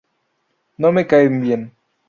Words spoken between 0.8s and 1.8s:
me caen bien.